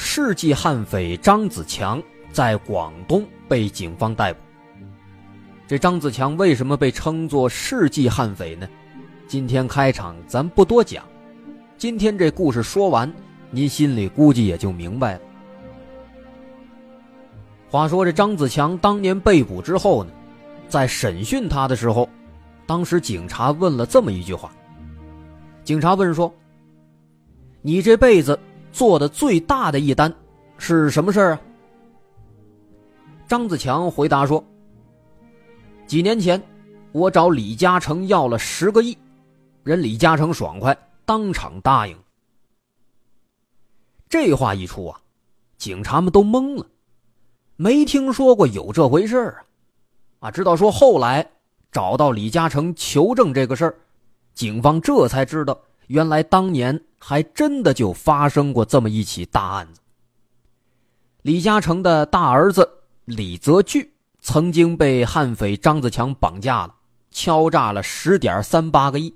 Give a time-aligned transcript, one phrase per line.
[0.00, 4.38] 世纪悍匪张子强在广东被警方逮捕。
[5.66, 8.68] 这张子强为什么被称作世纪悍匪呢？
[9.26, 11.04] 今天开场咱不多讲，
[11.76, 13.12] 今天这故事说完，
[13.50, 15.20] 您心里估计也就明白了。
[17.68, 20.12] 话说这张子强当年被捕之后呢，
[20.68, 22.08] 在审讯他的时候，
[22.66, 24.52] 当时警察问了这么一句话。
[25.64, 26.32] 警察问说。
[27.60, 28.38] 你这辈子
[28.78, 30.14] 做的最大的一单
[30.56, 31.40] 是什么事儿啊？
[33.26, 34.42] 张子强回答说
[35.84, 36.40] ：“几年前，
[36.92, 38.96] 我找李嘉诚要了十个亿，
[39.64, 41.98] 人李嘉诚爽快，当场答应。”
[44.08, 45.00] 这话一出啊，
[45.56, 46.64] 警察们都懵了，
[47.56, 50.28] 没听说过有这回事啊！
[50.28, 51.28] 啊，直到说后来
[51.72, 53.74] 找到李嘉诚求证这个事儿，
[54.34, 55.60] 警方这才知道。
[55.88, 59.80] 原来当年还真的就发生过这么一起大案子。
[61.22, 62.66] 李嘉诚的大儿子
[63.04, 63.86] 李泽钜
[64.20, 66.74] 曾经被悍匪张子强绑架了，
[67.10, 69.14] 敲诈了十点三八个亿。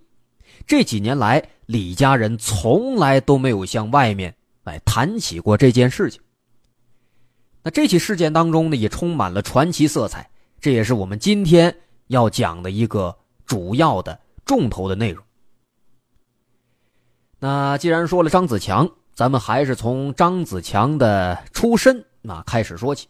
[0.67, 4.34] 这几年来，李家人从来都没有向外面
[4.65, 6.20] 来谈起过这件事情。
[7.62, 11.75] 那这起事件当中呢，也充满了传奇色彩，这也是我们今天
[12.09, 15.25] 要讲的一个主要的重头的内容。
[17.44, 23.08] 那既然说了张子强，咱们还是从张子强的出身那开始说起。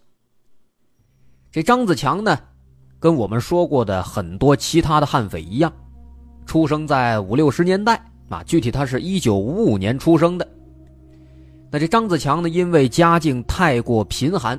[1.50, 2.38] 这张子强呢，
[2.98, 5.70] 跟我们说过的很多其他的悍匪一样，
[6.46, 10.48] 出生在五六十年代啊，具体他是一九五五年出生的。
[11.70, 14.58] 那这张子强呢，因为家境太过贫寒，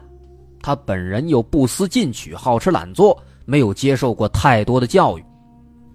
[0.61, 5.25] 他本人又不思进取、好吃懒做，没有接受过太多的教育，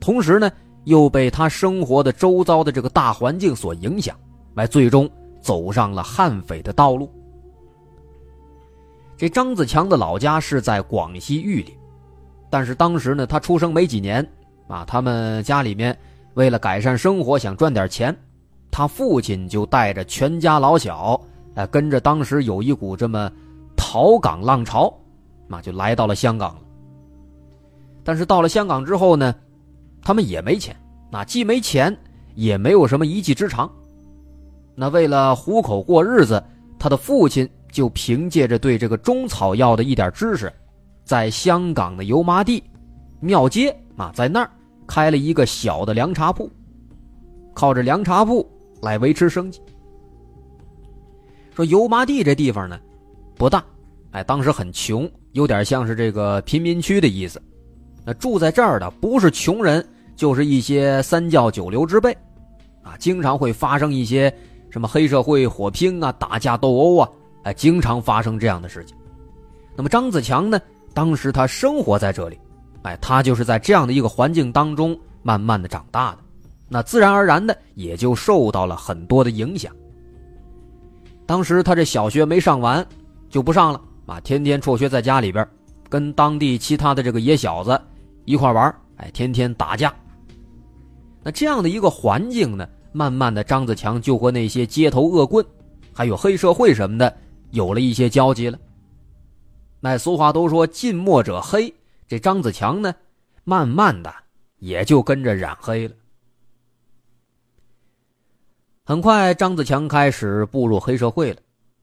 [0.01, 0.51] 同时呢。
[0.89, 4.17] 又被他生活的周遭的这个大环境所影响，
[4.55, 7.11] 来最终走上了悍匪的道路。
[9.19, 11.75] 这张子强的老家是在广西玉林，
[12.49, 14.27] 但是当时呢，他出生没几年，
[14.67, 15.95] 啊，他们家里面
[16.35, 18.17] 为了改善生活，想赚点钱，
[18.71, 21.21] 他父亲就带着全家老小，
[21.55, 23.31] 哎，跟着当时有一股这么
[23.77, 24.91] 逃港浪潮，
[25.47, 26.63] 那就来到了香港了。
[28.03, 29.35] 但是到了香港之后呢？
[30.09, 30.75] 他们也没钱，
[31.11, 31.95] 那既没钱，
[32.35, 33.71] 也没有什么一技之长。
[34.75, 36.43] 那为了糊口过日子，
[36.79, 40.51] 他的父亲就凭借着对这个中草药的一点知识，
[41.05, 42.65] 在香港的油麻地
[43.21, 44.51] 庙街啊，在那儿
[44.87, 46.51] 开了一个小的凉茶铺，
[47.53, 49.61] 靠着凉茶铺来维持生计。
[51.55, 52.81] 说油麻地这地方呢，
[53.37, 53.63] 不大，
[54.13, 57.39] 哎，当时很穷，有点像是这个贫民区的意思。
[58.07, 59.87] 那住在这儿的不是穷人，
[60.19, 62.13] 就是一些三教九流之辈，
[62.83, 64.35] 啊，经常会发生一些
[64.69, 67.09] 什么黑社会火拼啊、打架斗殴啊，
[67.45, 68.97] 哎，经常发生这样的事情。
[69.77, 70.61] 那么张子强呢，
[70.93, 72.37] 当时他生活在这里，
[72.83, 76.19] 哎，他就是在这样的一个环境当中慢慢的长大的，
[76.69, 79.73] 那自然而然的也就受到了很多的影响。
[81.27, 82.85] 当时他这小学没上完
[83.31, 85.49] 就不上了，啊，天天辍学在家里边，
[85.89, 87.81] 跟当地其他的这个野小子。
[88.25, 89.95] 一块玩哎，天天打架。
[91.29, 95.45] 那这样的一个环境呢，慢慢的，张子强就和那些街头恶棍，
[95.93, 97.15] 还有黑社会什么的，
[97.51, 98.59] 有了一些交集了。
[99.79, 101.71] 那俗话都说近墨者黑，
[102.07, 102.95] 这张子强呢，
[103.45, 104.11] 慢慢的
[104.61, 105.95] 也就跟着染黑了。
[108.87, 111.41] 很快，张子强开始步入黑社会了，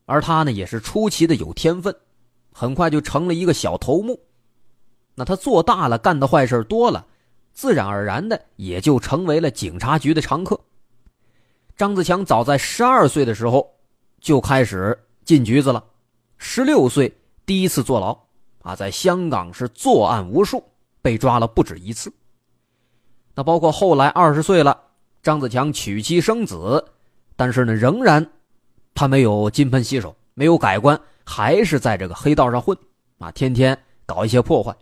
[0.07, 1.95] 而他呢，也是出奇的有天分，
[2.51, 4.19] 很快就成了一个小头目。
[5.13, 7.05] 那他做大了，干的坏事多了，
[7.55, 10.59] 自然而然的也就成为了警察局的常客。
[11.77, 13.73] 张子强早在十二岁的时候
[14.19, 15.83] 就开始进局子了，
[16.37, 18.17] 十六岁第一次坐牢，
[18.61, 20.63] 啊，在香港是作案无数，
[21.01, 22.13] 被抓了不止一次。
[23.33, 24.79] 那包括后来二十岁了，
[25.23, 26.83] 张子强娶妻生子，
[27.35, 28.25] 但是呢，仍然
[28.93, 32.77] 他没有金盆洗手，没有改观，还是在这个黑道上混，
[33.19, 34.75] 啊，天天搞一些破坏。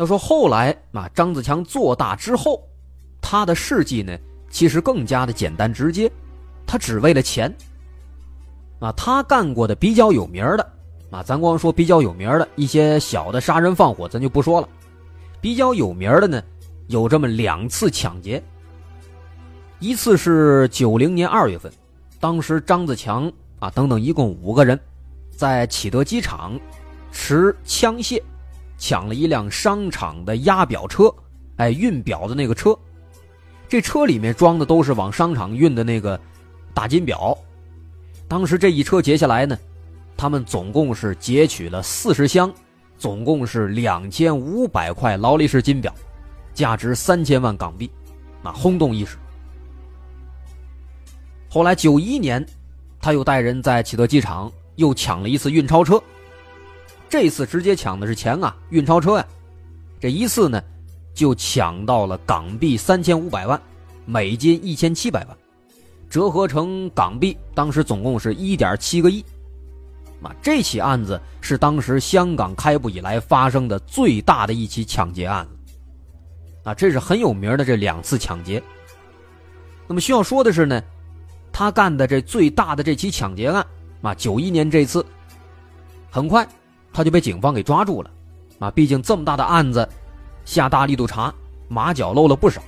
[0.00, 2.66] 要说后来啊，张子强做大之后，
[3.20, 4.16] 他的事迹呢，
[4.48, 6.10] 其实更加的简单直接，
[6.66, 7.54] 他只为了钱，
[8.78, 10.72] 啊，他干过的比较有名的，
[11.10, 14.66] 啊，咱光说比较有名的一些小的杀人放火，咱就不说了。
[15.38, 16.42] 比较有名的呢，
[16.86, 18.42] 有这么两次抢劫。
[19.80, 21.70] 一次是九零年二月份，
[22.18, 24.80] 当时张子强啊等等一共五个人，
[25.30, 26.58] 在启德机场
[27.12, 28.18] 持枪械
[28.80, 31.14] 抢了一辆商场的压表车，
[31.56, 32.76] 哎，运表的那个车，
[33.68, 36.18] 这车里面装的都是往商场运的那个
[36.72, 37.36] 大金表。
[38.26, 39.56] 当时这一车劫下来呢，
[40.16, 42.50] 他们总共是劫取了四十箱，
[42.96, 45.94] 总共是两千五百块劳力士金表，
[46.54, 47.90] 价值三千万港币，
[48.42, 49.18] 啊，轰动一时。
[51.50, 52.44] 后来九一年，
[52.98, 56.02] 他又带人在启德机场又抢了一次运钞车，
[57.10, 59.26] 这次直接抢的是钱啊，运钞车呀，
[60.00, 60.62] 这一次呢，
[61.12, 63.60] 就抢到了港币三千五百万，
[64.06, 65.36] 美金一千七百万。
[66.08, 69.24] 折合成港币，当时总共是一点七个亿。
[70.22, 75.74] 啊，这起案子是当时香港开埠以来发生的最大的一起抢劫案子。
[76.62, 78.62] 啊，这是很有名的这两次抢劫。
[79.88, 80.80] 那么需要说的是呢，
[81.50, 83.66] 他干的这最大的这起抢劫案，
[84.00, 85.04] 啊，九一年这次，
[86.08, 86.46] 很快
[86.92, 88.10] 他就被警方给抓住了。
[88.58, 89.88] 啊，毕竟这么大的案子，
[90.44, 91.32] 下大力度查，
[91.68, 92.62] 马脚露了不少。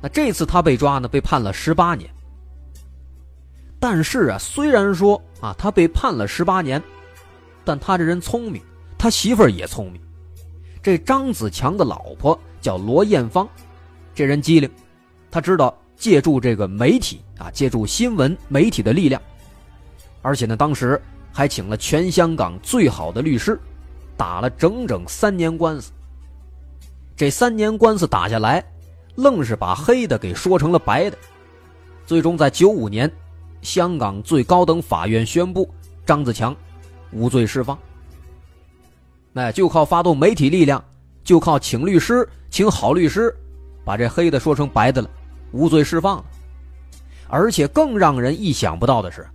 [0.00, 2.08] 那这次他被抓呢，被判了十八年。
[3.80, 6.82] 但是啊，虽然说啊，他被判了十八年，
[7.64, 8.62] 但他这人聪明，
[8.96, 10.00] 他媳妇儿也聪明。
[10.82, 13.48] 这张子强的老婆叫罗艳芳，
[14.14, 14.70] 这人机灵，
[15.30, 19.20] 他知道借助这个媒体啊，借助新闻媒体的力量，
[20.22, 21.00] 而且呢，当时
[21.36, 23.58] 还请了全香港最好的律师，
[24.16, 25.90] 打了整整三年官司。
[27.16, 28.64] 这三年官司打下来，
[29.16, 31.18] 愣是把黑的给说成了白的，
[32.06, 33.10] 最终在九五年。
[33.62, 35.68] 香港最高等法院宣布
[36.04, 36.54] 张子强
[37.12, 37.78] 无罪释放。
[39.32, 40.84] 那就靠发动媒体力量，
[41.24, 43.34] 就靠请律师，请好律师，
[43.84, 45.10] 把这黑的说成白的了，
[45.50, 46.24] 无罪释放了。
[47.26, 49.26] 而且更让人意想不到的是，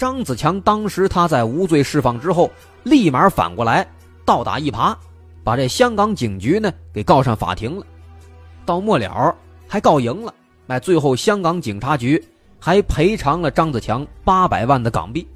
[0.00, 2.50] 张子强当时他在无罪释放之后，
[2.84, 3.86] 立马反过来
[4.24, 4.96] 倒打一耙，
[5.44, 7.84] 把这香港警局呢给告上法庭了。
[8.64, 9.36] 到末了
[9.68, 10.32] 还告赢了，
[10.68, 12.24] 哎，最后香港警察局。
[12.62, 15.26] 还赔偿了张子强八百万的港币，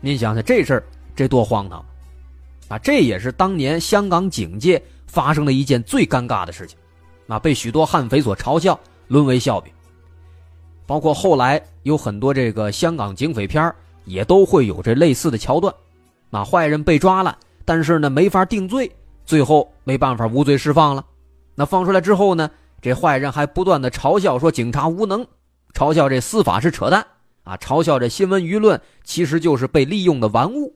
[0.00, 0.84] 您想想这事儿，
[1.14, 1.84] 这多荒唐
[2.68, 2.78] 啊！
[2.78, 6.78] 这也是当年香港警界发生的一件最尴尬的事情，
[7.26, 9.70] 啊，被许多悍匪所嘲笑，沦为笑柄。
[10.88, 13.70] 包括后来有很多这个香港警匪片
[14.06, 15.72] 也都会有这类似的桥段，
[16.30, 17.36] 那，坏人被抓了，
[17.66, 18.90] 但是呢没法定罪，
[19.26, 21.04] 最后没办法无罪释放了。
[21.54, 22.50] 那放出来之后呢，
[22.80, 25.26] 这坏人还不断的嘲笑说警察无能。
[25.74, 27.06] 嘲笑这司法是扯淡
[27.44, 27.54] 啊！
[27.58, 30.74] 嘲笑这新闻舆论其实就是被利用的玩物，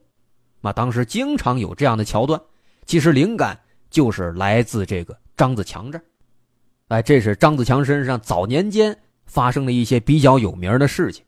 [0.60, 2.38] 那，当时经常有这样的桥段。
[2.84, 3.58] 其实灵感
[3.88, 6.04] 就是来自这个张子强这儿，
[6.88, 8.94] 哎，这是张子强身上早年间
[9.32, 11.24] 发生的一些比较有名的事情。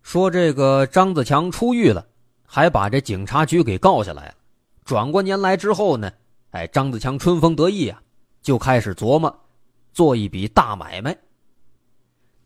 [0.00, 2.06] 说这个张子强出狱了，
[2.46, 4.34] 还把这警察局给告下来了。
[4.84, 6.08] 转过年来之后呢，
[6.50, 8.00] 哎，张子强春风得意啊，
[8.40, 9.44] 就开始琢磨
[9.92, 11.18] 做一笔大买卖。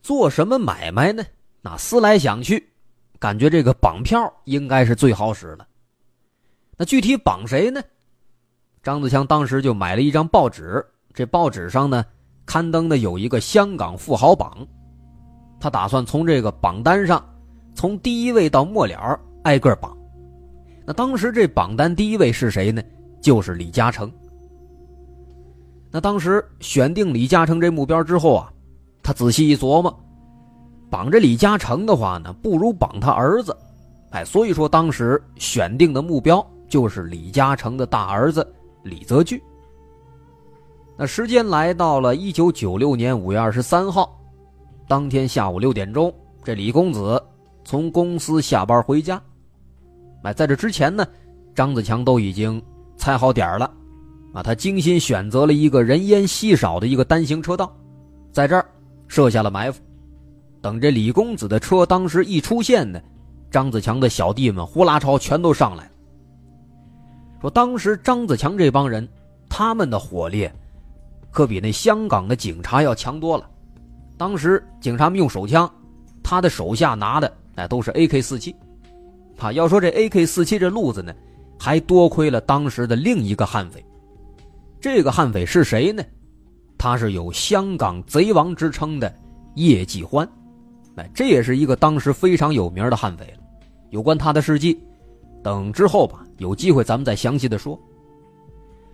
[0.00, 1.22] 做什么买卖呢？
[1.60, 2.72] 那思来想去，
[3.18, 5.66] 感觉这个绑票应该是最好使的。
[6.76, 7.82] 那具体绑谁呢？
[8.82, 12.04] 张子强当时就买了一张报纸，这报纸上呢
[12.44, 14.66] 刊登的有一个香港富豪榜，
[15.60, 17.24] 他打算从这个榜单上，
[17.74, 19.96] 从第一位到末了挨个绑。
[20.84, 22.82] 那当时这榜单第一位是谁呢？
[23.20, 24.10] 就是李嘉诚。
[25.90, 28.52] 那当时选定李嘉诚这目标之后啊，
[29.02, 29.96] 他仔细一琢磨，
[30.90, 33.56] 绑着李嘉诚的话呢，不如绑他儿子。
[34.10, 38.50] 哎，所以说当时选定的目标就是李嘉诚的大儿子
[38.82, 39.38] 李泽钜。
[40.96, 44.18] 那时间来到了一九九六年五月二十三号，
[44.88, 46.10] 当天下午六点钟，
[46.42, 47.22] 这李公子
[47.62, 49.20] 从公司下班回家。
[50.22, 51.06] 哎，在这之前呢，
[51.54, 52.62] 张子强都已经
[52.96, 53.70] 猜好点了，
[54.32, 57.70] 啊，他精心选择了一个人烟稀少的一个单行车道，
[58.32, 58.64] 在这儿
[59.08, 59.82] 设下了埋伏，
[60.62, 62.98] 等这李公子的车当时一出现呢，
[63.50, 65.91] 张子强的小弟们呼啦超全都上来了。
[67.42, 69.06] 说当时张子强这帮人，
[69.48, 70.48] 他们的火力
[71.32, 73.50] 可比那香港的警察要强多了，
[74.16, 75.68] 当时警察们用手枪，
[76.22, 78.54] 他的手下拿的哎都是 AK 四七。
[79.38, 81.12] 啊，要说这 AK 四七这路子呢，
[81.58, 83.84] 还多亏了当时的另一个悍匪。
[84.80, 86.00] 这个悍匪是谁呢？
[86.78, 89.12] 他是有香港贼王之称的
[89.56, 90.28] 叶继欢，
[90.94, 93.42] 哎，这也是一个当时非常有名的悍匪了。
[93.90, 94.80] 有关他的事迹，
[95.42, 97.78] 等之后吧，有机会咱们再详细的说。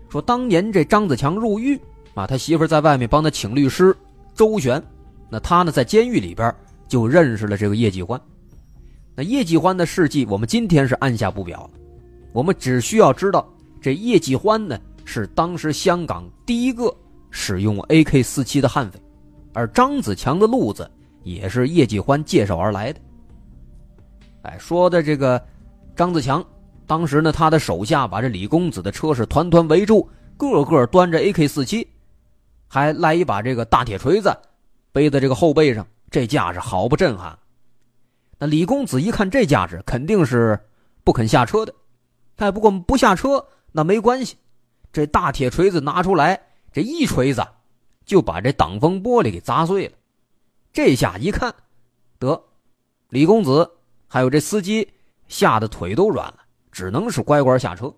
[0.08, 1.78] 说当年这张子强入狱
[2.14, 3.94] 啊，他媳妇在外面帮他请律师
[4.34, 4.82] 周旋，
[5.28, 6.54] 那他呢在监狱里边
[6.88, 8.20] 就认识了这个叶继欢。
[9.14, 11.68] 那叶继欢的事迹，我们今天是按下不表，
[12.32, 13.46] 我们只需要知道
[13.80, 16.94] 这叶继欢呢是当时香港第一个
[17.30, 18.98] 使用 AK-47 的悍匪，
[19.52, 20.90] 而张子强的路子
[21.24, 23.00] 也是叶继欢介绍而来的。
[24.42, 25.44] 哎，说的这个
[25.98, 26.44] 张子强。
[26.86, 31.84] 当时呢，他的手下把这李公子的车是团团围住，个个端着 AK-47，
[32.68, 34.32] 还来一把这个大铁锤子，
[34.92, 37.36] 背在这个后背上，这架势好不震撼。
[38.38, 40.56] 那李公子一看这架势，肯定是
[41.02, 41.74] 不肯下车的。
[42.36, 44.36] 哎，不过不下车那没关系，
[44.92, 46.40] 这大铁锤子拿出来，
[46.72, 47.44] 这一锤子
[48.06, 49.94] 就把这挡风玻璃给砸碎了。
[50.72, 51.52] 这下一看，
[52.20, 52.40] 得，
[53.08, 53.68] 李公子
[54.06, 54.88] 还有这司机
[55.28, 56.38] 吓得腿都软了。
[56.70, 57.92] 只能是乖乖下车。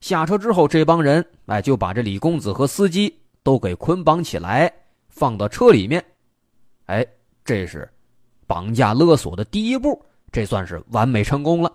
[0.00, 4.72] 下车之后，这帮人哎就把这李公子和司机都给捆绑起来，
[5.08, 6.02] 放到车里面。
[6.86, 7.06] 哎，
[7.44, 7.86] 这是
[8.46, 10.02] 绑架勒索的第一步，
[10.32, 11.70] 这算是完美成功了。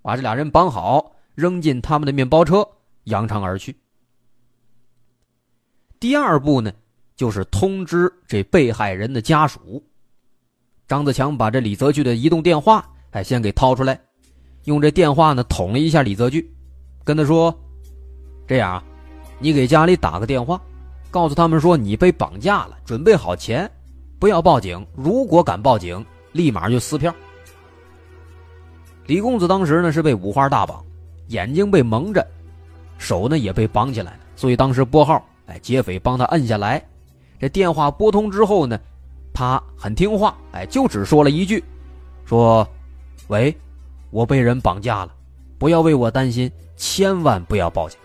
[0.00, 2.66] 把这俩人绑好，扔进他们的面包车，
[3.04, 3.76] 扬长而去。
[5.98, 6.72] 第二步呢，
[7.16, 9.84] 就是通知这被害人的家属。
[10.88, 13.98] 张子强把这李泽钜的移动电话哎先给掏出来。
[14.64, 16.44] 用这电话呢捅了一下李泽钜，
[17.04, 17.54] 跟他说
[18.46, 18.84] ：“这样啊，
[19.38, 20.60] 你给家里打个电话，
[21.10, 23.70] 告诉他们说你被绑架了，准备好钱，
[24.18, 24.86] 不要报警。
[24.94, 27.12] 如果敢报警，立马就撕票。”
[29.06, 30.84] 李公子当时呢是被五花大绑，
[31.28, 32.24] 眼睛被蒙着，
[32.98, 36.80] 手呢也被绑起来了，所以当时拨号，哎，劫匪帮他摁下来。
[37.40, 38.78] 这电话拨通之后呢，
[39.32, 41.64] 他很听话，哎，就只说了一句
[42.26, 42.68] ：“说，
[43.30, 43.56] 喂。”
[44.12, 45.14] 我被人绑架了，
[45.56, 47.96] 不要为我担心，千万不要报警。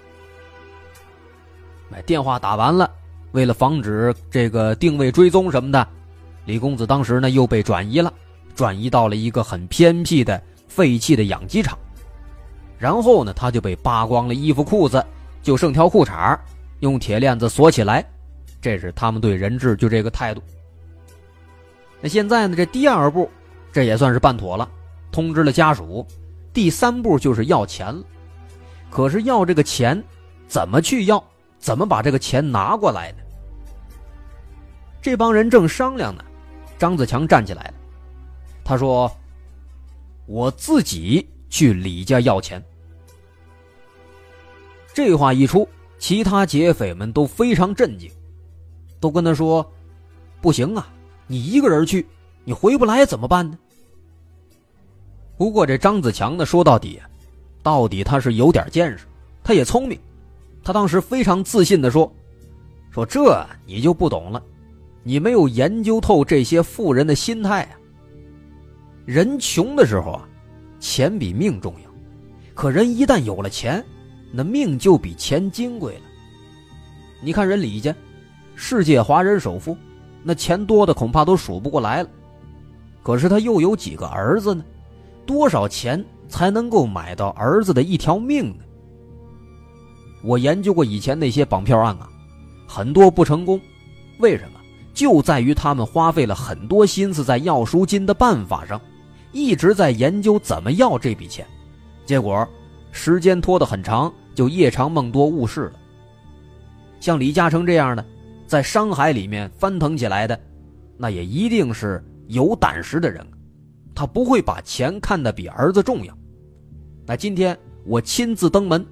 [1.92, 2.88] 哎，电话打完了，
[3.32, 5.88] 为了防止这个定位追踪什么的，
[6.46, 8.14] 李公子当时呢又被转移了，
[8.54, 11.76] 转移到了一个很偏僻的废弃的养鸡场。
[12.78, 15.04] 然后呢，他就被扒光了衣服裤子，
[15.42, 16.38] 就剩条裤衩
[16.82, 18.06] 用铁链子锁起来。
[18.62, 20.44] 这是他们对人质就这个态度。
[22.00, 23.28] 那现在呢，这第二步，
[23.72, 24.70] 这也算是办妥了。
[25.16, 26.06] 通知了家属，
[26.52, 28.04] 第三步就是要钱了。
[28.90, 30.04] 可是要这个钱，
[30.46, 31.24] 怎么去要？
[31.58, 33.20] 怎么把这个钱拿过来呢？
[35.02, 36.26] 这帮人正商量呢，
[36.78, 37.74] 张子强站起来了，
[38.62, 39.10] 他说
[40.28, 42.62] ：“我自己去李家要钱。”
[44.94, 45.66] 这话一出，
[45.98, 48.12] 其他劫匪们都非常震惊，
[49.00, 49.66] 都跟他说
[50.42, 50.90] ：“不行啊，
[51.26, 52.06] 你一个人去，
[52.44, 53.58] 你回不来怎么办呢？”
[55.38, 57.02] 不过这张子强呢，说到底，
[57.62, 59.06] 到底他是有点见识，
[59.44, 60.00] 他也聪明。
[60.64, 62.12] 他当时非常自信的说
[62.90, 64.42] ：“说这你就不懂了，
[65.04, 67.78] 你没有研究透这些富人的心态啊。
[69.06, 70.28] 人穷的时候啊，
[70.80, 71.90] 钱比命重要；
[72.54, 73.84] 可人一旦有了钱，
[74.32, 76.02] 那命就比钱金贵了。
[77.22, 77.94] 你看人李家，
[78.56, 79.78] 世界华人首富，
[80.24, 82.10] 那钱多的恐怕都数不过来了。
[83.04, 84.64] 可是他又有几个儿子呢？”
[85.26, 88.64] 多少钱才能够买到儿子的一条命呢？
[90.24, 92.10] 我研究过以前那些绑票案啊，
[92.68, 93.60] 很多不成功，
[94.20, 94.60] 为什么？
[94.94, 98.80] 就在于他们花费了很多心思在要赎金的办法上，
[99.34, 101.46] 一直在研究怎么要这笔钱，
[102.06, 102.48] 结果
[102.92, 105.74] 时间拖得很长，就夜长梦多误事了。
[107.02, 108.06] 像李嘉诚这样的，
[108.48, 110.40] 在商海里面翻腾起来的，
[110.98, 113.26] 那也一定是有胆识的人。
[113.96, 116.16] 他不会把钱看得比儿子重要。
[117.08, 118.86] 那今天我亲自登门，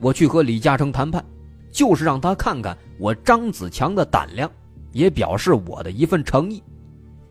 [0.00, 1.24] 我去和李嘉诚谈判，
[1.72, 4.48] 就是让他看看我张子强的胆量，
[4.92, 6.62] 也表示我的一份诚意。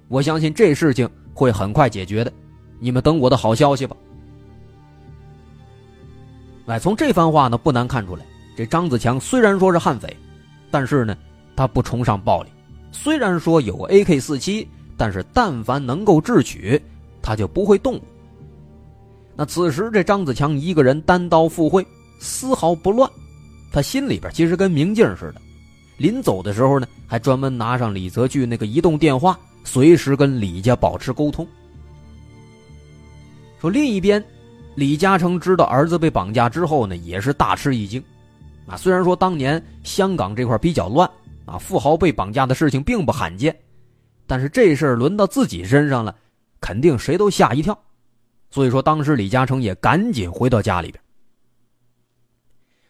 [0.10, 2.32] 我相信这事情会很快解决的，
[2.80, 3.96] 你们等我的好消息吧。
[6.66, 8.26] 哎，从这番话呢，不难看出来，
[8.58, 10.14] 这张子强虽然说是悍匪，
[10.70, 11.16] 但是呢，
[11.56, 12.50] 他不崇尚暴力。
[12.92, 16.82] 虽然说有 AK-47，但是但凡能够智取。
[17.28, 18.00] 他就不会动。
[19.36, 21.86] 那此时这张子强一个人单刀赴会，
[22.22, 23.12] 丝毫不乱。
[23.70, 25.42] 他心里边其实跟明镜似的。
[25.98, 31.46] 临走的时候呢，还专门拿上李泽钜那个移动电话，随时跟李家保持沟通。
[33.60, 34.24] 说另一边，
[34.76, 38.02] 李嘉诚知道儿子被绑架之后呢，也是大吃一惊。
[38.68, 41.10] 啊，虽然说当年香港这块比较乱
[41.46, 43.54] 啊，富豪被绑架的事情并不罕见，
[44.26, 46.16] 但是这事儿轮到自己身上了，
[46.60, 47.78] 肯定谁都吓一跳。
[48.50, 51.04] 所以说，当时李嘉诚也赶紧回到家里边。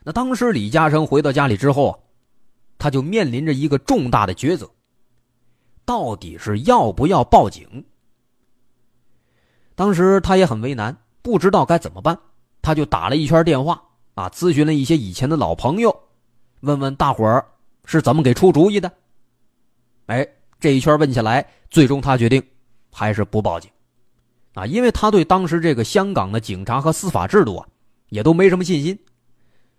[0.03, 2.01] 那当时李嘉诚回到家里之后，
[2.77, 4.69] 他就面临着一个重大的抉择：
[5.83, 7.83] 到底是要不要报警？
[9.75, 12.17] 当时他也很为难，不知道该怎么办，
[12.62, 13.83] 他就打了一圈电话。
[14.15, 15.95] 啊，咨询了一些以前的老朋友，
[16.62, 17.45] 问问大伙儿
[17.86, 18.91] 是怎么给出主意的。
[20.07, 20.27] 哎，
[20.59, 22.41] 这一圈问下来，最终他决定
[22.97, 23.69] 还是不报警。
[24.55, 27.67] 啊，因为他对当时这个香港的警察和司法制度啊，
[28.09, 28.97] 也都没什么信心。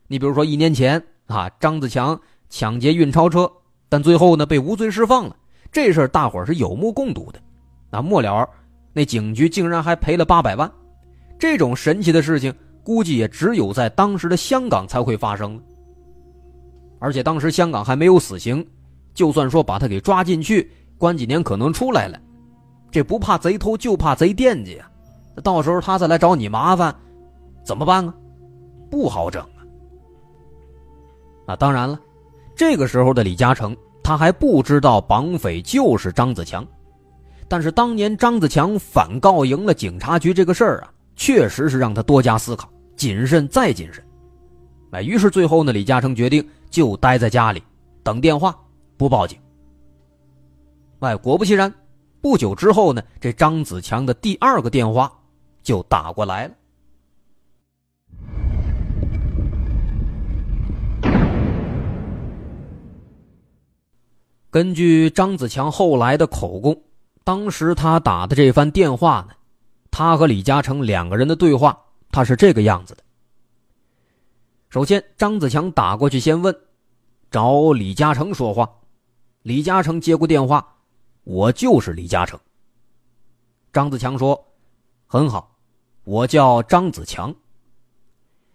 [0.06, 3.50] 你比如说一年前啊，张子强抢劫运钞车，
[3.88, 5.34] 但最后呢被无罪释放了，
[5.72, 7.42] 这事儿大伙儿是有目共睹的。
[7.90, 8.48] 那，末了
[8.92, 10.70] 那警局竟然还赔了八百万，
[11.40, 12.54] 这种神奇的事情。
[12.84, 15.60] 估计也只有在当时的香港才会发生
[17.00, 18.66] 而且当时香港还没有死刑，
[19.12, 22.18] 就算说把他给抓进去关几年，可能出来了，
[22.90, 24.90] 这不怕贼偷就怕贼惦记啊！
[25.42, 26.94] 到时候他再来找你麻烦，
[27.64, 28.14] 怎么办啊？
[28.90, 29.60] 不好整啊！
[31.48, 32.00] 啊，当然了，
[32.56, 36.66] 这个时候的李嘉诚他还不知道绑匪就是张子强，
[37.46, 42.68] 但是当年张子强反告赢了警察局这个事儿啊，确实是让他多加思考。
[42.96, 44.04] 谨慎再谨慎，
[44.90, 47.62] 哎，于是最后呢，李嘉诚决定就待在家里
[48.02, 48.58] 等电话，
[48.96, 49.38] 不报警。
[50.98, 51.72] 哎，果不其然，
[52.20, 55.12] 不久之后呢，这张子强的第二个电话
[55.62, 56.54] 就打过来了。
[64.50, 66.82] 根据张子强后来的口供，
[67.22, 69.34] 当时他打的这番电话呢，
[69.90, 71.78] 他和李嘉诚两个人的对话。
[72.10, 73.02] 他是这个样子的。
[74.70, 76.56] 首先，张子强打过去，先问
[77.30, 78.66] 找李嘉诚说话。
[79.42, 80.66] 李嘉诚接过电话
[81.28, 82.40] ：“我就是李嘉诚。”
[83.70, 84.42] 张子强说
[85.06, 85.54] ：“很好，
[86.04, 87.34] 我叫张子强。”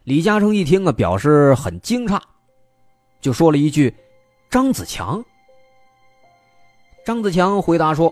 [0.03, 2.19] 李嘉诚一听啊，表示很惊诧，
[3.21, 3.95] 就说了一句
[4.49, 5.23] ：“张子强。”
[7.05, 8.11] 张子强回答说：“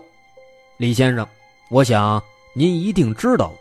[0.78, 1.26] 李先生，
[1.68, 2.22] 我想
[2.54, 3.52] 您一定知道。”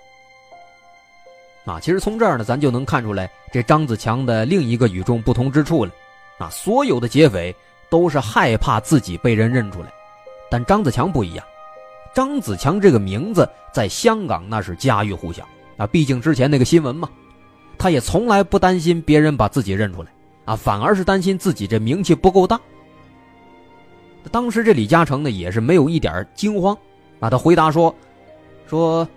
[1.66, 5.92] 啊，其实从这儿呢，咱就能看出来这张子强的另一个与众不同之处了。
[6.38, 7.56] 啊，所有的劫匪
[7.90, 9.92] 都是害怕自己被人认出来，
[10.52, 11.44] 但张子强不一样。
[12.14, 17.10] 张子强这个名字在香港那是家喻户晓啊，毕竟之前那个新闻嘛。
[17.78, 20.10] 他也从来不担心别人把自己认出来，
[20.46, 22.60] 啊，反而是担心自己这名气不够大。
[24.30, 26.78] 当时这李嘉诚呢，也是没有一点惊慌，
[27.20, 27.96] 啊，他回答说
[28.68, 29.08] ：“说，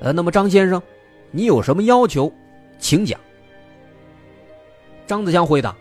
[0.00, 0.82] 呃，那么张先生。”
[1.34, 2.30] 你有什么要求，
[2.78, 3.18] 请讲。
[5.06, 5.74] 张子强回答：“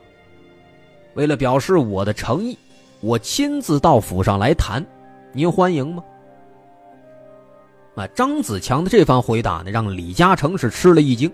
[1.15, 2.57] 为了表示我的诚意，
[3.01, 4.85] 我亲自到府上来谈，
[5.33, 6.03] 您欢迎吗？”
[7.95, 11.31] 啊，张子强的这番回答呢，让李嘉诚是吃了一惊，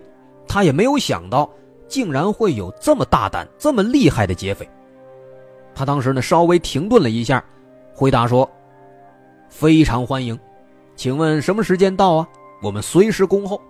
[0.47, 1.47] 他也没有想到，
[1.87, 4.67] 竟然会有这么大胆、这么厉害的劫匪。
[5.75, 7.43] 他当时呢，稍微停顿了一下，
[7.93, 8.49] 回答说
[9.49, 10.37] ：“非常欢迎，
[10.95, 12.27] 请问什么时间到啊？
[12.63, 13.61] 我们随时恭候。”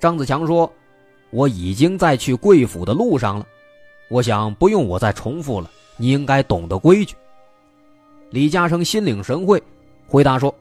[0.00, 0.70] 张子强说
[1.30, 3.46] ：“我已经在去贵府的路上了，
[4.08, 7.14] 我想不用我再重复了，你应该懂得规矩。”
[8.30, 9.62] 李嘉诚心领神会，
[10.06, 10.54] 回答说：“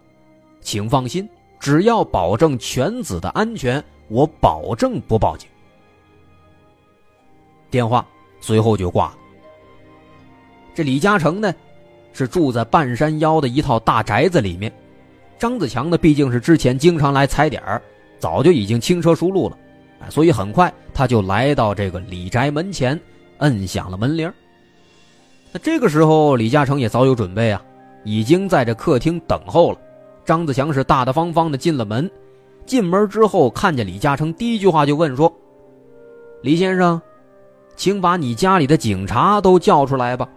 [0.62, 1.28] 请放心，
[1.60, 5.50] 只要保证犬子的安全，我保证不报警。”
[7.72, 8.06] 电话
[8.40, 9.18] 随后就挂了。
[10.74, 11.54] 这李嘉诚呢，
[12.14, 14.72] 是住在半山腰的一套大宅子里面，
[15.38, 17.82] 张子强呢，毕竟是之前经常来踩点儿。
[18.18, 19.58] 早就已经轻车熟路了，
[20.10, 23.00] 所以很快他就来到这个李宅门前，
[23.40, 24.32] 摁响了门铃。
[25.52, 27.62] 那这个时候，李嘉诚也早有准备啊，
[28.04, 29.78] 已经在这客厅等候了。
[30.24, 32.10] 张子强是大大方方的进了门，
[32.66, 35.32] 进门之后看见李嘉诚，第一句话就问说
[36.42, 37.02] ：“李先生，
[37.76, 40.28] 请把你家里的警察都叫出来吧。”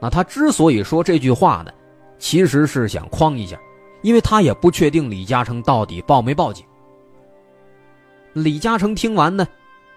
[0.00, 1.72] 那他之所以说这句话呢，
[2.18, 3.58] 其实是想诓一下。
[4.02, 6.66] 因为他也不确定李嘉诚到底报没报警。
[8.32, 9.46] 李嘉诚听完呢，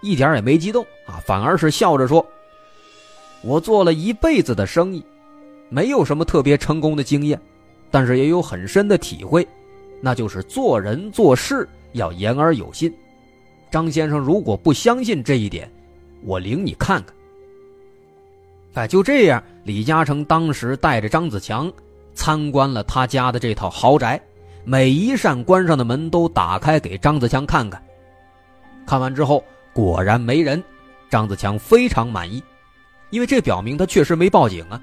[0.06, 2.26] 一点也没激动啊，反而是笑着说
[3.42, 5.04] ：“我做了一辈子的生意，
[5.70, 7.40] 没有什么特别成功的经验，
[7.90, 9.48] 但是也有很深的体会，
[10.00, 12.94] 那就是做人做事要言而有信。
[13.72, 15.70] 张先生如果不相信这一点，
[16.24, 17.16] 我领你看看。”
[18.76, 21.72] 哎，就这样，李嘉诚当时带着张子强。
[22.18, 24.18] 参观了他家的这套豪宅，
[24.64, 27.84] 每一扇关上的门都打开给张子强看看。
[28.88, 29.44] 看完之后，
[29.76, 30.64] 果然没人，
[31.10, 32.42] 张子强非常满意，
[33.10, 34.82] 因为这表明他确实没报警啊。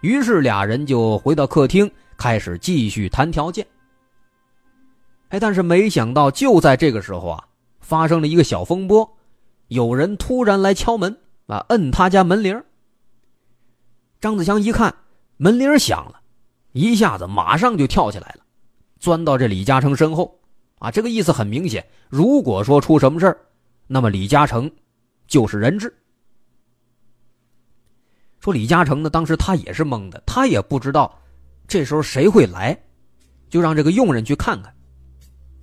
[0.00, 3.66] 于是俩人就回到客厅，开始继续谈条件。
[5.28, 7.44] 哎，但是没想到，就在这个时候啊，
[7.80, 9.06] 发生了一个小风波，
[9.68, 11.14] 有人突然来敲门
[11.46, 12.64] 啊，摁他家门铃。
[14.22, 14.94] 张子强一看
[15.36, 16.18] 门铃响了，
[16.72, 18.42] 一下子马上就跳起来了，
[18.98, 20.38] 钻到这李嘉诚身后，
[20.78, 23.38] 啊，这个意思很明显，如果说出什么事儿，
[23.86, 24.70] 那么李嘉诚
[25.26, 25.92] 就是人质。
[28.40, 31.16] 说李嘉诚呢，当时他也是懵的，他也不知道
[31.66, 32.78] 这时候谁会来，
[33.48, 34.72] 就让这个佣人去看看。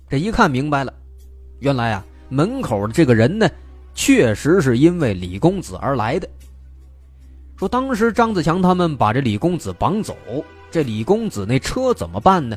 [0.08, 0.92] 这一看明白了，
[1.60, 3.48] 原来啊，门口的这个人呢，
[3.94, 6.28] 确实是因为李公子而来的。
[7.56, 10.16] 说当时张子强他们把这李公子绑走，
[10.70, 12.56] 这李公子那车怎么办呢？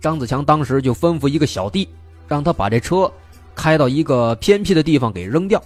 [0.00, 1.88] 张子强当时就吩咐一个小弟，
[2.28, 3.10] 让他把这车
[3.54, 5.62] 开到一个偏僻的地方给扔掉。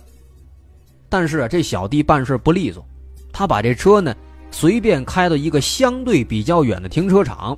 [1.08, 2.84] 但是啊，这小弟办事不利索。
[3.32, 4.14] 他把这车呢，
[4.50, 7.56] 随便开到一个相对比较远的停车场，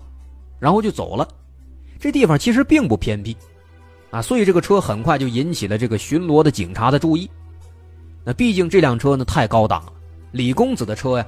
[0.58, 1.26] 然后就走了。
[1.98, 3.36] 这地方其实并不偏僻，
[4.10, 7.30] 啊，所以这个车很快就引起了这个巡逻的警察的注意。
[8.24, 9.92] 那毕竟这辆车呢太高档了，
[10.32, 11.26] 李公子的车呀，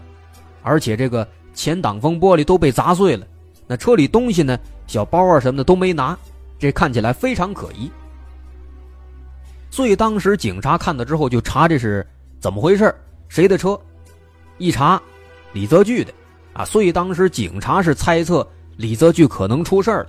[0.62, 3.26] 而且这个前挡风玻璃都被砸碎了，
[3.66, 6.18] 那车里东西呢，小包啊什么的都没拿，
[6.58, 7.90] 这看起来非常可疑。
[9.72, 12.06] 所以当时警察看到之后就查这是
[12.38, 12.94] 怎么回事，
[13.26, 13.80] 谁的车？
[14.58, 15.00] 一查，
[15.54, 16.12] 李泽钜的，
[16.52, 20.06] 啊，所以当时警察是猜测李泽钜可能出事了。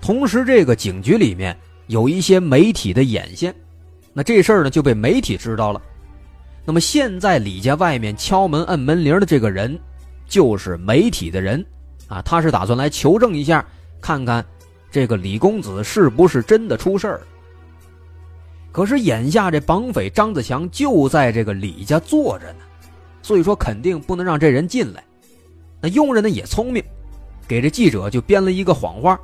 [0.00, 3.54] 同时，这个警局里面有一些媒体的眼线，
[4.12, 5.80] 那这事儿呢就被媒体知道了。
[6.64, 9.78] 那么现在李家外面敲门摁门铃的这个人，
[10.26, 11.64] 就是媒体的人，
[12.08, 13.64] 啊，他是打算来求证一下，
[14.00, 14.44] 看看
[14.90, 17.20] 这个李公子是不是真的出事儿。
[18.76, 22.58] 可是眼下这绑匪张子强就在这个李家坐着呢。
[23.22, 25.02] 所以说，肯定不能让这人进来。
[25.80, 26.84] 那佣人呢也聪明，
[27.48, 29.18] 给这记者就编了一个谎话，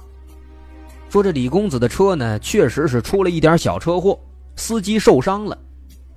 [1.10, 4.18] 说这李公子的车呢确实是出了一点小车祸，
[4.56, 5.58] 司机受伤了，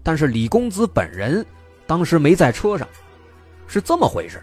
[0.02, 1.46] 但是李公子本人
[1.86, 2.88] 当时没在车上，
[3.68, 4.42] 是这么回事。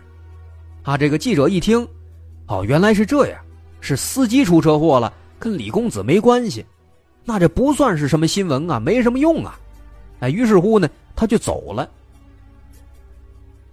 [0.82, 1.88] 啊，这个记者一听，
[2.46, 3.40] 哦，原来是这样，
[3.80, 6.66] 是司机出车祸了，跟李公子没关系，
[7.24, 9.58] 那这不算是什么新闻啊，没什么用啊。
[10.20, 11.88] 哎，于是乎呢，他就走了。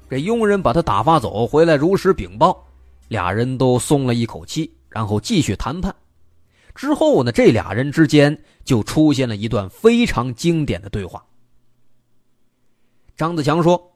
[0.09, 2.65] 这佣人把他打发走，回来如实禀报，
[3.07, 5.93] 俩人都松了一口气，然后继续谈判。
[6.73, 11.23] 之后呢，这俩人之间就出现了一段非常经典的对话。
[13.17, 13.91] 张子强说：“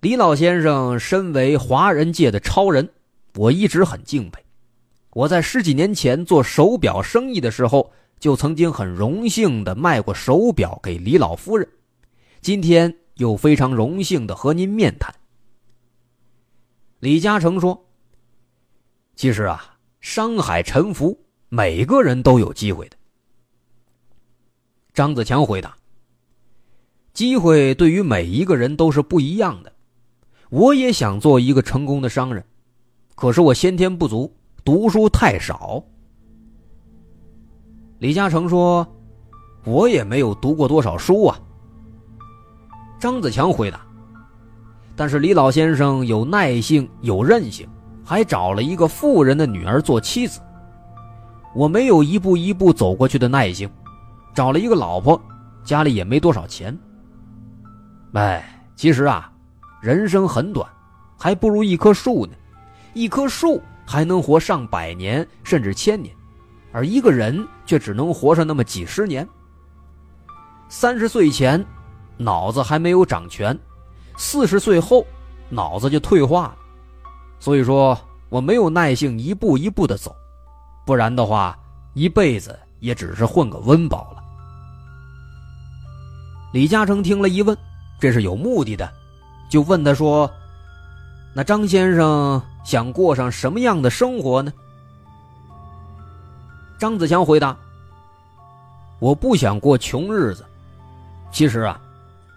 [0.00, 2.88] 李老先生身为华人界的超人，
[3.36, 4.42] 我一直很敬佩。
[5.10, 11.68] 我在十几年前做手表生意的时候，就曾经很荣幸的卖过手表给李老夫人。
[12.40, 15.12] 今天。”又非常荣幸的和您面谈。
[17.00, 17.88] 李嘉诚说
[19.16, 22.96] ：“其实啊，商海沉浮，每个人都有机会的。”
[24.94, 25.76] 张子强回答
[27.12, 29.72] ：“机会对于每一个人都是不一样的。
[30.50, 32.44] 我也想做一个成功的商人，
[33.16, 34.32] 可是我先天不足，
[34.64, 35.84] 读书太少。”
[37.98, 38.86] 李嘉诚说
[39.66, 41.38] ：“我也没有读过多少书啊。”
[43.00, 43.80] 张子强回答
[44.94, 47.68] ：“但是李老先生有耐性，有韧性，
[48.04, 50.40] 还找了一个富人的女儿做妻子。
[51.56, 53.68] 我没有一步一步走过去的耐性，
[54.32, 55.20] 找了一个老婆，
[55.64, 56.76] 家里也没多少钱。
[58.12, 59.28] 哎，其实啊，
[59.82, 60.68] 人生很短，
[61.18, 62.32] 还不如一棵树呢。
[62.94, 66.14] 一棵树还能活上百年，甚至千年，
[66.72, 69.28] 而一个人却只能活上那么几十年。
[70.68, 71.64] 三十岁前。”
[72.20, 73.56] 脑子还没有长全，
[74.16, 75.06] 四十岁后
[75.48, 76.56] 脑子就退化了，
[77.38, 77.96] 所以说
[78.28, 80.12] 我没有耐性一步一步的走，
[80.84, 81.56] 不然的话
[81.94, 84.20] 一辈子也只是混个温饱了。
[86.52, 87.56] 李嘉诚听了一问，
[88.00, 88.92] 这是有目的的，
[89.48, 90.28] 就问他说
[91.32, 94.52] ：“那张先生想过上什么样的生活呢？”
[96.78, 97.56] 张子强回答
[99.00, 100.44] ：“我不想过穷日子，
[101.32, 101.80] 其实啊。”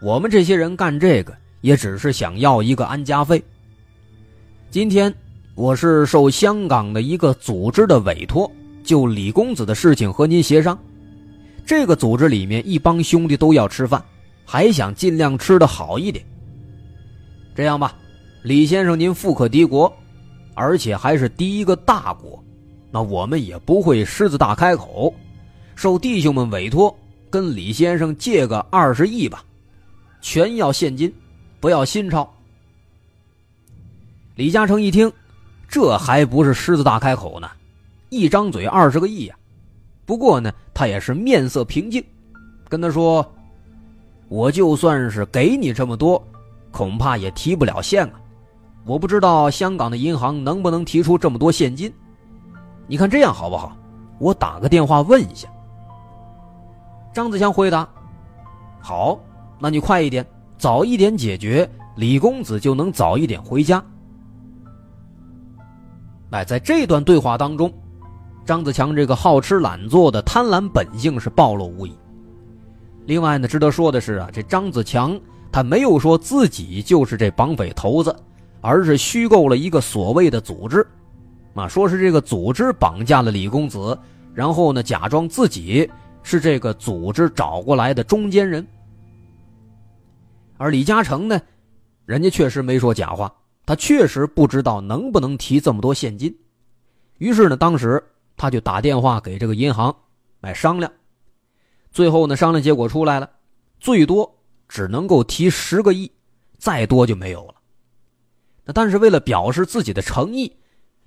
[0.01, 3.39] 我们这些人干这个，也只是想要一个安家费。
[4.71, 5.13] 今天
[5.53, 8.51] 我是受香港的一个组织的委托，
[8.83, 10.75] 就李公子的事情和您协商。
[11.67, 14.03] 这个组织里面一帮兄弟都要吃饭，
[14.43, 16.25] 还想尽量吃的好一点。
[17.53, 17.93] 这样吧，
[18.41, 19.95] 李先生您富可敌国，
[20.55, 22.43] 而且还是第一个大国，
[22.91, 25.13] 那我们也不会狮子大开口，
[25.75, 26.93] 受弟兄们委托，
[27.29, 29.43] 跟李先生借个二十亿吧，
[30.19, 31.11] 全要现金，
[31.59, 32.29] 不要新钞。
[34.35, 35.11] 李嘉诚一听，
[35.69, 37.49] 这还不是狮子大开口呢，
[38.09, 39.35] 一张嘴二十个亿呀。
[40.05, 42.03] 不过呢，他也是面色平静，
[42.67, 43.25] 跟他说
[44.27, 46.21] ：“我就算是给你这么多，
[46.71, 48.19] 恐怕也提不了现啊。
[48.83, 51.93] 我不知道香港的银行能不能提出这么多现金。
[52.87, 53.75] 你看这样好不好？
[54.19, 55.47] 我打个电话问一下。”
[57.13, 57.87] 张子强回答
[58.79, 59.19] ：“好，
[59.59, 60.25] 那你快一点，
[60.57, 63.83] 早一点解决，李公子就能早一点回家。”
[66.31, 67.71] 哎，在这段对话当中，
[68.45, 71.93] 张子强这个好吃懒做的贪婪本性是暴露无遗。
[73.05, 75.19] 另外呢，值得说的是啊，这张子强
[75.51, 78.15] 他没有说自己就是这绑匪头子，
[78.61, 80.87] 而是虚构了一个所谓的组织，
[81.53, 83.97] 啊，说是这个组织绑架了李公子，
[84.33, 85.89] 然后呢，假装自己。
[86.23, 88.65] 是这个组织找过来的中间人，
[90.55, 91.41] 而李嘉诚呢，
[92.05, 93.33] 人家确实没说假话，
[93.65, 96.31] 他确实不知道能不能提这么多现金，
[97.17, 97.99] 于是呢，当时
[98.37, 99.91] 他就打电话给这个银行
[100.41, 100.93] 来商量，
[101.91, 103.27] 最后呢，商量结果出来了，
[103.79, 104.31] 最多
[104.69, 106.11] 只能够提十个亿，
[106.59, 107.55] 再多就没有了。
[108.63, 110.55] 那但是为了表示自己的诚意，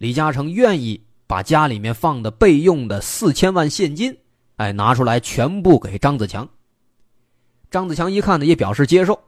[0.05, 4.15] 李嘉诚愿意把家里面放的备用的四千万现金。
[4.57, 6.47] 哎，拿出来全部给张子强。
[7.71, 9.19] 张子强一看呢，也表示接受。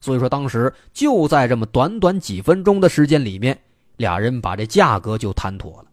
[0.00, 3.56] 所以说，当时就在这么短短几分钟的时间里面，
[3.98, 5.88] 俩人把这价格就谈妥了。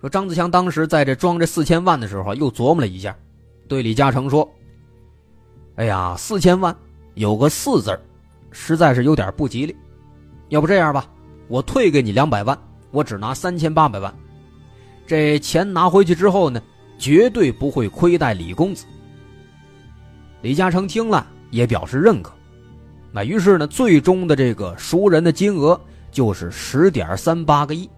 [0.00, 3.14] 说张子强当时在这装这四千万的时候，又琢磨了一下，
[3.68, 4.50] 对李嘉诚说
[5.76, 6.74] ：“哎呀，四千万
[7.16, 8.00] 有个四字
[8.50, 9.76] 实在是有点不吉利。
[10.48, 11.06] 要不这样吧，
[11.50, 12.56] 我退给你两百万，
[12.92, 14.14] 我只拿三千八百万。”
[15.06, 16.62] 这钱拿回去之后呢，
[16.96, 18.86] 绝对不会亏待李公子。
[20.40, 22.32] 李嘉诚听了也表示认可，
[23.12, 25.78] 那于是呢，最终的这个赎人的金额
[26.12, 27.90] 就是十点三八个亿。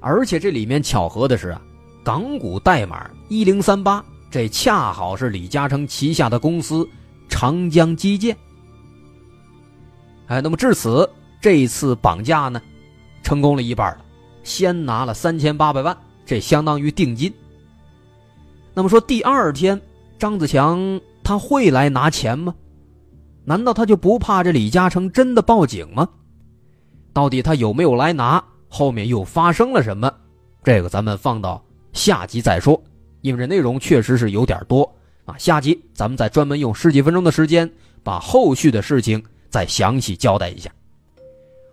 [0.00, 1.60] 而且这里面巧合的是啊，
[2.02, 6.88] 港股代码一零三八，这恰好是李嘉诚旗下的公司
[7.28, 8.34] 长江基建。
[10.28, 11.06] 哎，那么至此，
[11.40, 12.60] 这一次绑架呢，
[13.22, 14.04] 成功了一半了。
[14.42, 17.32] 先拿了三千八百万，这相当于定金。
[18.74, 19.80] 那么说，第二天
[20.18, 22.54] 张子强他会来拿钱吗？
[23.44, 26.08] 难道他就不怕这李嘉诚真的报警吗？
[27.12, 28.42] 到底他有没有来拿？
[28.68, 30.12] 后面又发生了什么？
[30.62, 32.80] 这个咱们放到下集再说，
[33.22, 34.82] 因为这内容确实是有点多
[35.24, 35.36] 啊。
[35.38, 37.70] 下集咱们再专门用十几分钟的时间，
[38.02, 40.70] 把后续的事情再详细交代一下。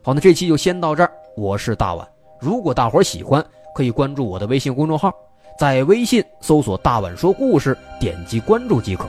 [0.07, 1.11] 好，那这期就先到这儿。
[1.35, 2.07] 我是大碗。
[2.39, 5.13] 如果大伙喜欢，可以关注我的微信公众号，
[5.59, 9.05] 在微信搜索“大碗说故事”，点击关注即可。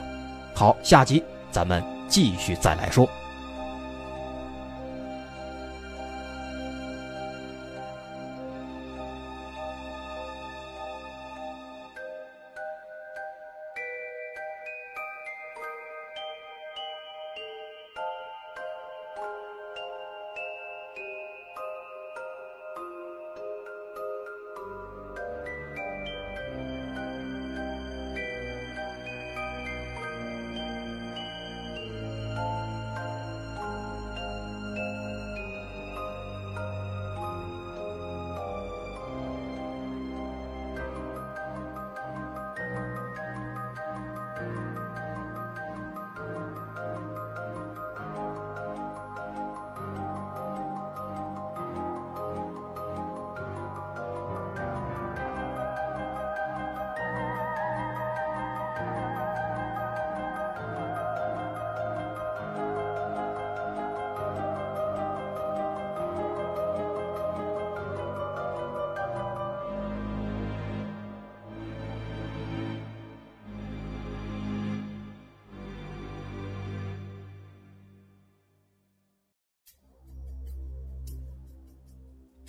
[0.53, 3.07] 好，下集咱们继续再来说。